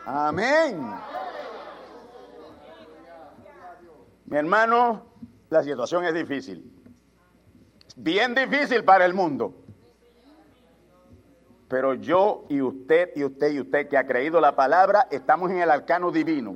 [0.07, 0.95] Amén.
[4.25, 5.05] Mi hermano,
[5.49, 6.73] la situación es difícil.
[7.95, 9.66] Bien difícil para el mundo.
[11.67, 15.59] Pero yo y usted y usted y usted que ha creído la palabra, estamos en
[15.59, 16.55] el arcano divino.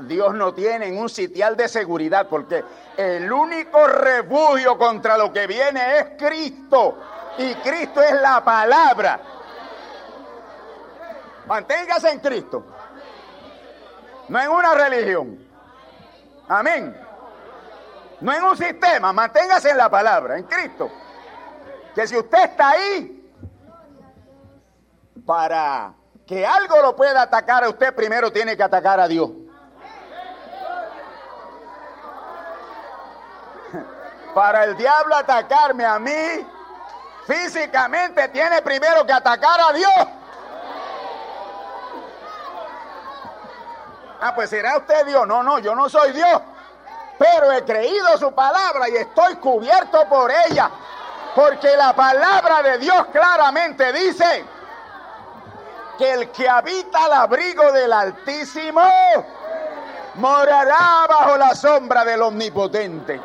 [0.00, 2.64] Dios no tiene un sitial de seguridad porque
[2.96, 6.98] el único refugio contra lo que viene es Cristo.
[7.38, 9.20] Y Cristo es la palabra.
[11.46, 12.64] Manténgase en Cristo.
[14.28, 15.38] No en una religión.
[16.48, 16.96] Amén.
[18.20, 19.12] No en un sistema.
[19.12, 20.90] Manténgase en la palabra, en Cristo.
[21.94, 23.16] Que si usted está ahí,
[25.26, 25.92] para
[26.26, 29.30] que algo lo pueda atacar a usted, primero tiene que atacar a Dios.
[34.34, 36.46] Para el diablo atacarme a mí,
[37.26, 39.90] físicamente tiene primero que atacar a Dios.
[44.20, 45.26] Ah, pues será usted Dios.
[45.26, 46.42] No, no, yo no soy Dios.
[47.18, 50.70] Pero he creído su palabra y estoy cubierto por ella.
[51.34, 54.44] Porque la palabra de Dios claramente dice
[55.96, 58.82] que el que habita al abrigo del Altísimo
[60.14, 63.20] morará bajo la sombra del Omnipotente.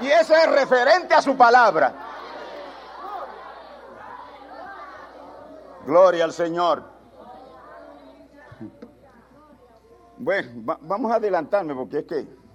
[0.00, 1.94] Y eso es referente a su palabra.
[5.86, 6.82] Gloria al Señor.
[10.18, 12.45] Bueno, vamos a adelantarme porque es que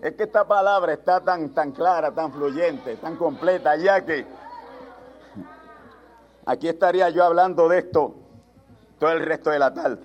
[0.00, 4.26] es que esta palabra está tan tan clara, tan fluyente, tan completa ya que
[6.46, 8.14] aquí estaría yo hablando de esto
[8.98, 10.02] todo el resto de la tarde.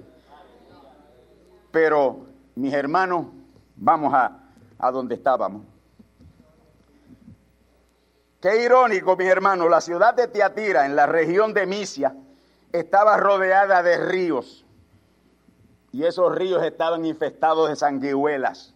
[1.71, 3.27] Pero mis hermanos,
[3.75, 4.43] vamos a
[4.83, 5.63] a donde estábamos.
[8.41, 12.13] Qué irónico, mis hermanos, la ciudad de Tiatira, en la región de Misia,
[12.73, 14.65] estaba rodeada de ríos.
[15.93, 18.72] Y esos ríos estaban infestados de sanguijuelas.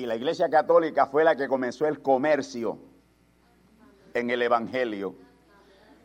[0.00, 2.78] Y la Iglesia Católica fue la que comenzó el comercio
[4.14, 5.14] en el Evangelio.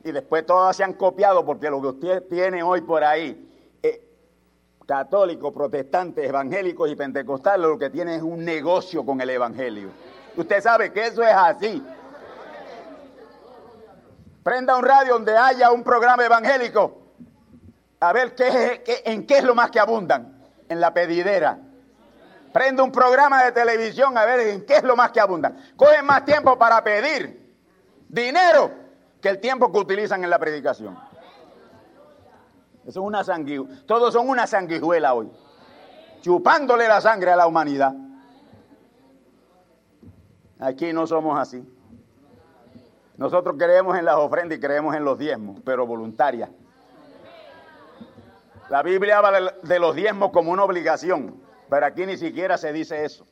[0.04, 3.46] Y después todas se han copiado porque lo que usted tiene hoy por ahí
[4.86, 9.90] católicos, protestantes, evangélicos y pentecostales lo que tienen es un negocio con el evangelio.
[10.36, 11.84] Usted sabe que eso es así.
[14.44, 17.02] Prenda un radio donde haya un programa evangélico.
[18.00, 20.44] A ver qué, en qué es lo más que abundan.
[20.70, 21.60] En la pedidera.
[22.56, 25.58] Prenda un programa de televisión a ver en qué es lo más que abundan.
[25.76, 27.54] Cogen más tiempo para pedir
[28.08, 28.72] dinero
[29.20, 30.98] que el tiempo que utilizan en la predicación.
[32.86, 33.82] Eso es una sanguijuela.
[33.86, 35.30] Todos son una sanguijuela hoy.
[36.22, 37.94] Chupándole la sangre a la humanidad.
[40.58, 41.62] Aquí no somos así.
[43.18, 46.50] Nosotros creemos en las ofrendas y creemos en los diezmos, pero voluntarias.
[48.70, 53.04] La Biblia habla de los diezmos como una obligación, pero aquí ni siquiera se dice
[53.04, 53.26] eso.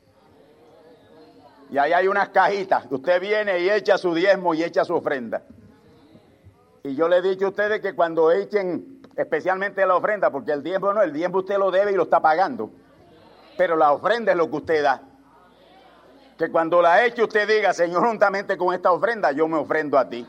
[1.70, 2.86] Y ahí hay unas cajitas.
[2.90, 5.42] Usted viene y echa su diezmo y echa su ofrenda.
[6.84, 10.64] Y yo le he dicho a ustedes que cuando echen especialmente la ofrenda, porque el
[10.64, 12.70] diezmo no, el diezmo usted lo debe y lo está pagando.
[13.58, 15.02] Pero la ofrenda es lo que usted da.
[16.38, 20.10] Que cuando la eche usted diga, Señor, juntamente con esta ofrenda, yo me ofrendo a
[20.10, 20.28] ti.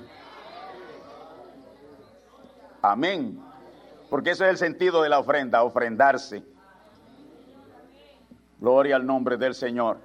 [2.82, 3.42] Amén.
[4.10, 6.42] Porque eso es el sentido de la ofrenda, ofrendarse.
[8.64, 9.98] Gloria al nombre del Señor.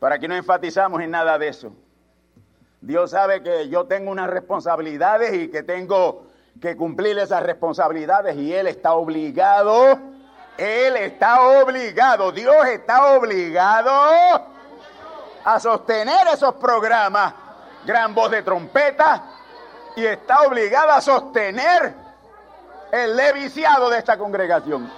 [0.00, 1.72] Para que no enfatizamos en nada de eso.
[2.80, 6.26] Dios sabe que yo tengo unas responsabilidades y que tengo
[6.60, 10.00] que cumplir esas responsabilidades y Él está obligado,
[10.58, 13.92] Él está obligado, Dios está obligado
[15.44, 17.34] a sostener esos programas,
[17.86, 19.22] gran voz de trompeta,
[19.94, 21.94] y está obligado a sostener
[22.90, 24.90] el leviciado de esta congregación.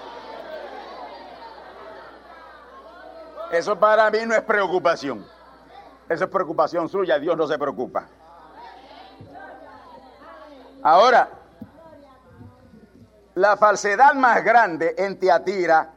[3.52, 5.26] Eso para mí no es preocupación.
[6.08, 8.08] Eso es preocupación suya, Dios no se preocupa.
[10.82, 11.28] Ahora,
[13.34, 15.92] la falsedad más grande en Tiatira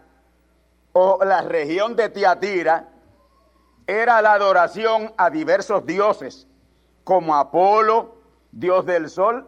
[0.91, 2.89] o la región de Tiatira
[3.87, 6.47] era la adoración a diversos dioses,
[7.05, 8.17] como Apolo,
[8.51, 9.47] dios del sol,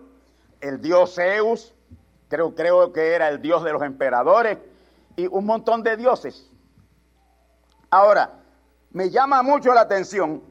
[0.61, 1.73] el dios Zeus,
[2.29, 4.59] creo, creo que era el dios de los emperadores,
[5.17, 6.46] y un montón de dioses.
[7.89, 8.39] Ahora,
[8.91, 10.43] me llama mucho la atención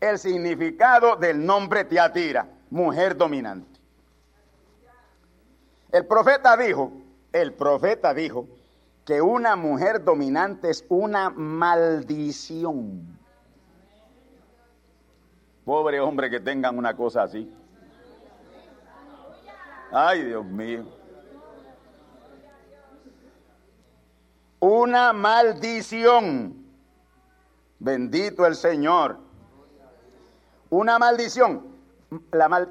[0.00, 3.80] el significado del nombre Tiatira, mujer dominante.
[5.92, 6.92] El profeta dijo,
[7.32, 8.46] el profeta dijo
[9.04, 13.16] que una mujer dominante es una maldición.
[15.64, 17.50] Pobre hombre que tengan una cosa así.
[19.92, 20.84] Ay, Dios mío.
[24.60, 26.65] Una maldición.
[27.78, 29.18] Bendito el Señor.
[30.70, 31.76] Una maldición.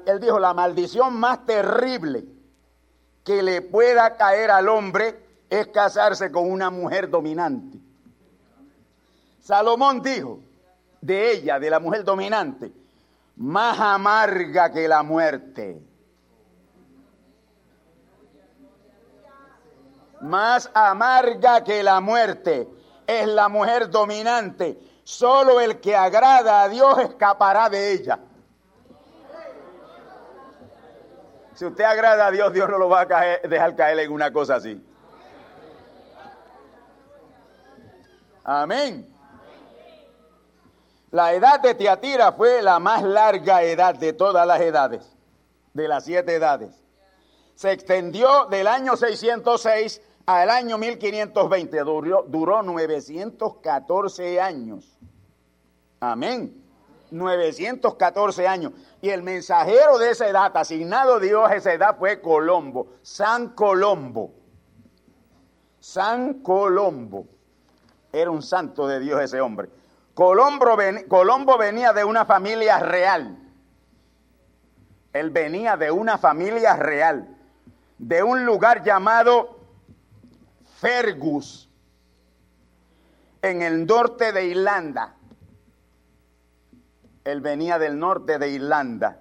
[0.06, 2.24] él dijo, la maldición más terrible
[3.24, 5.18] que le pueda caer al hombre
[5.50, 7.78] es casarse con una mujer dominante.
[9.42, 10.40] Salomón dijo
[11.00, 12.72] de ella, de la mujer dominante,
[13.36, 15.82] más amarga que la muerte.
[20.20, 22.68] Más amarga que la muerte
[23.06, 24.78] es la mujer dominante.
[25.06, 28.18] Solo el que agrada a Dios escapará de ella.
[31.54, 34.56] Si usted agrada a Dios, Dios no lo va a dejar caer en una cosa
[34.56, 34.84] así.
[38.42, 39.08] Amén.
[41.12, 45.16] La edad de Tiatira fue la más larga edad de todas las edades,
[45.72, 46.82] de las siete edades.
[47.54, 54.98] Se extendió del año 606 al año 1520, duró, duró 914 años.
[56.00, 56.62] Amén.
[57.10, 58.72] 914 años.
[59.00, 64.34] Y el mensajero de esa edad, asignado Dios a esa edad, fue Colombo, San Colombo.
[65.80, 67.26] San Colombo.
[68.12, 69.68] Era un santo de Dios ese hombre.
[70.14, 73.38] Colombo, venía de una familia real.
[75.12, 77.36] Él venía de una familia real,
[77.98, 79.55] de un lugar llamado
[80.78, 81.68] Fergus,
[83.42, 85.14] en el norte de Irlanda.
[87.24, 89.20] Él venía del norte de Irlanda.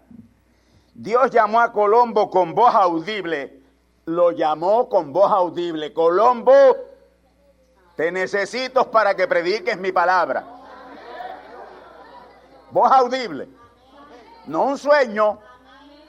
[0.93, 3.61] Dios llamó a Colombo con voz audible.
[4.05, 5.91] Lo llamó con voz audible.
[5.93, 6.53] Colombo,
[7.95, 10.55] te necesito para que prediques mi palabra
[12.75, 13.47] voz audible,
[14.47, 15.39] no un sueño,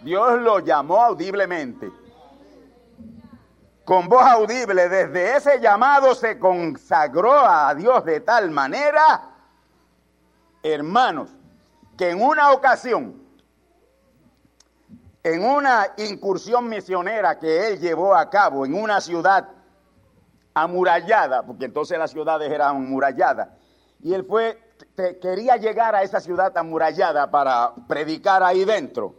[0.03, 1.91] Dios lo llamó audiblemente.
[3.87, 9.30] Con voz audible, desde ese llamado se consagró a Dios de tal manera,
[10.61, 11.30] hermanos,
[11.97, 13.22] que en una ocasión,
[15.22, 19.51] en una incursión misionera que él llevó a cabo en una ciudad
[20.53, 23.51] amurallada, porque entonces las ciudades eran amuralladas,
[24.03, 24.61] y él fue
[25.22, 29.14] quería llegar a esa ciudad amurallada para predicar ahí dentro,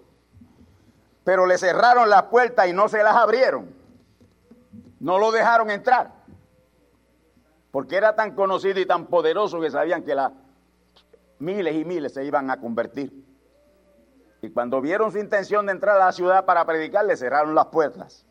[1.24, 3.77] pero le cerraron las puertas y no se las abrieron.
[5.00, 6.12] No lo dejaron entrar,
[7.72, 10.16] porque era tan conocido y tan poderoso que sabían que
[11.40, 13.14] miles y miles se iban a convertir.
[14.42, 17.68] Y cuando vieron su intención de entrar a la ciudad para predicar, le cerraron las
[17.68, 18.26] puertas.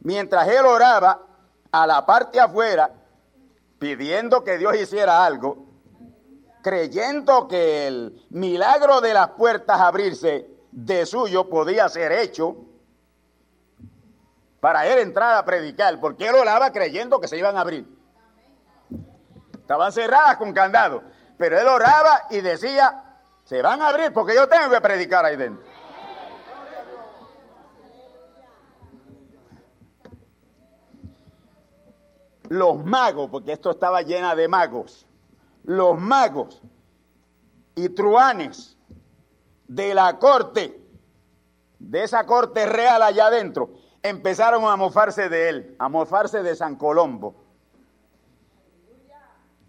[0.00, 1.26] Mientras él oraba,
[1.70, 2.92] a la parte afuera,
[3.78, 5.66] pidiendo que Dios hiciera algo,
[6.62, 12.56] creyendo que el milagro de las puertas abrirse de suyo podía ser hecho
[14.62, 17.84] para él entrar a predicar, porque él oraba creyendo que se iban a abrir.
[19.54, 21.02] Estaban cerradas con candado,
[21.36, 25.34] pero él oraba y decía, se van a abrir porque yo tengo que predicar ahí
[25.34, 25.66] dentro.
[32.48, 35.06] los magos, porque esto estaba llena de magos,
[35.64, 36.62] los magos
[37.74, 38.76] y truanes
[39.66, 40.80] de la corte,
[41.80, 46.76] de esa corte real allá adentro, empezaron a mofarse de él, a mofarse de San
[46.76, 47.34] Colombo.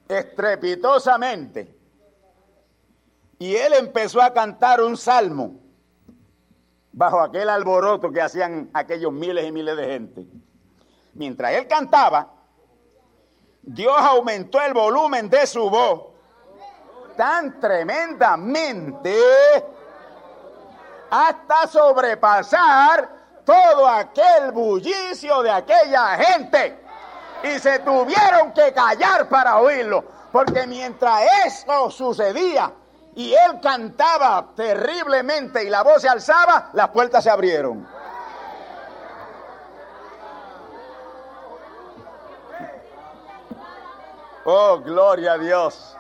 [0.08, 1.78] Estrepitosamente.
[3.40, 5.60] Y él empezó a cantar un salmo
[6.92, 10.28] bajo aquel alboroto que hacían aquellos miles y miles de gente.
[11.14, 12.32] Mientras él cantaba,
[13.62, 16.14] Dios aumentó el volumen de su voz
[17.16, 19.16] tan tremendamente
[21.10, 26.80] hasta sobrepasar todo aquel bullicio de aquella gente.
[27.44, 32.72] Y se tuvieron que callar para oírlo, porque mientras eso sucedía
[33.16, 37.86] y él cantaba terriblemente y la voz se alzaba, las puertas se abrieron.
[44.46, 45.96] Oh, gloria a Dios.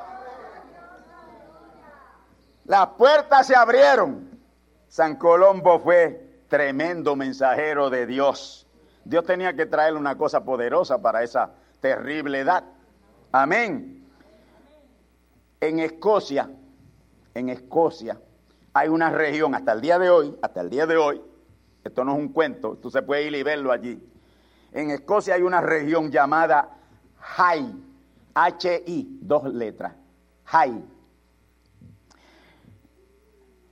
[2.65, 4.39] Las puertas se abrieron.
[4.87, 8.67] San Colombo fue tremendo mensajero de Dios.
[9.03, 11.49] Dios tenía que traerle una cosa poderosa para esa
[11.81, 12.63] terrible edad.
[13.31, 14.07] Amén.
[15.59, 16.47] En Escocia,
[17.33, 18.21] en Escocia,
[18.71, 21.23] hay una región hasta el día de hoy, hasta el día de hoy,
[21.83, 24.07] esto no es un cuento, tú se puede ir y verlo allí.
[24.73, 26.69] En Escocia hay una región llamada
[27.17, 27.73] High
[28.35, 29.95] H-I, dos letras.
[30.45, 30.83] High.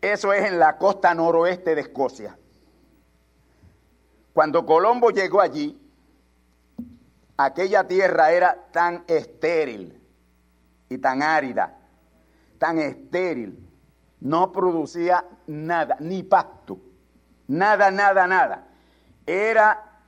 [0.02, 2.40] Eso es en la costa noroeste de Escocia.
[4.34, 5.78] Cuando Colombo llegó allí,
[7.38, 10.02] aquella tierra era tan estéril
[10.90, 11.78] y tan árida,
[12.58, 13.68] tan estéril,
[14.22, 16.80] no producía nada, ni pasto,
[17.48, 18.68] nada, nada, nada.
[19.26, 20.02] Era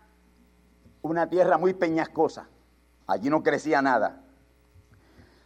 [1.02, 2.48] una tierra muy peñascosa,
[3.08, 4.22] allí no crecía nada.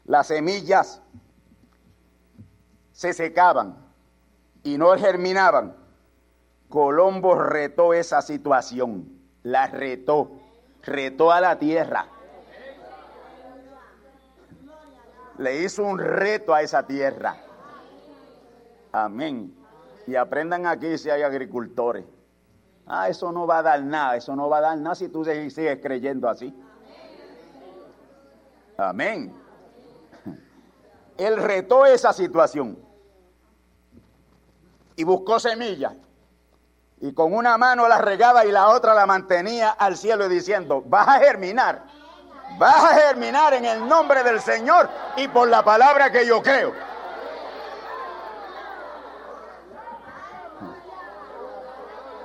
[0.05, 1.01] Las semillas
[2.91, 3.77] se secaban
[4.63, 5.75] y no germinaban.
[6.69, 9.07] Colombo retó esa situación,
[9.43, 10.31] la retó,
[10.83, 12.07] retó a la tierra.
[15.37, 17.37] Le hizo un reto a esa tierra.
[18.91, 19.55] Amén.
[20.07, 22.05] Y aprendan aquí si hay agricultores.
[22.85, 25.23] Ah, eso no va a dar nada, eso no va a dar nada si tú
[25.23, 26.53] sigues creyendo así.
[28.77, 29.33] Amén.
[31.17, 32.77] Él retó esa situación
[34.95, 35.95] y buscó semillas.
[36.99, 41.07] Y con una mano la regaba y la otra la mantenía al cielo diciendo, vas
[41.07, 41.83] a germinar,
[42.57, 46.73] vas a germinar en el nombre del Señor y por la palabra que yo creo.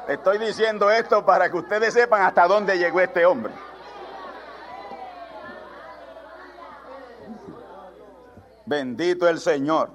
[0.08, 3.52] Estoy diciendo esto para que ustedes sepan hasta dónde llegó este hombre.
[8.64, 9.90] Bendito el Señor.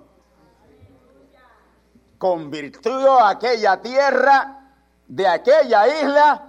[2.17, 4.56] Convirtió aquella tierra
[5.07, 6.43] de aquella isla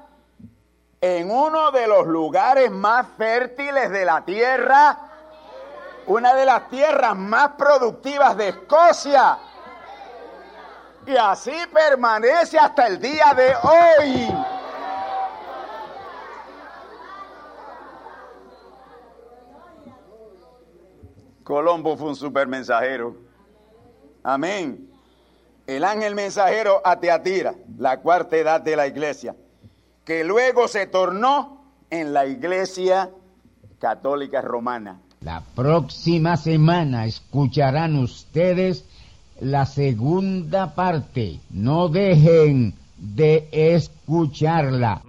[1.01, 4.99] en uno de los lugares más fértiles de la tierra,
[6.07, 9.39] una de las tierras más productivas de Escocia.
[11.07, 14.35] Y así permanece hasta el día de hoy.
[21.45, 23.17] Colombo fue un super mensajero.
[24.23, 24.88] Amén.
[25.69, 29.37] El ángel mensajero a Teatira, la cuarta edad de la iglesia,
[30.03, 33.11] que luego se tornó en la iglesia
[33.79, 34.99] católica romana.
[35.21, 38.87] La próxima semana escucharán ustedes
[39.41, 41.39] la segunda parte.
[41.51, 45.03] No dejen de escucharla.
[45.05, 45.09] Y